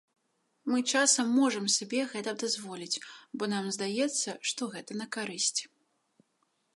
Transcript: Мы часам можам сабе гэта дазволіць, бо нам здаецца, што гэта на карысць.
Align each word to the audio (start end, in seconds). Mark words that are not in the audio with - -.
Мы 0.71 0.79
часам 0.95 1.27
можам 1.39 1.65
сабе 1.73 1.99
гэта 2.13 2.31
дазволіць, 2.43 3.01
бо 3.39 3.43
нам 3.53 3.69
здаецца, 3.77 4.29
што 4.53 4.61
гэта 4.73 4.91
на 5.03 5.07
карысць. 5.17 5.61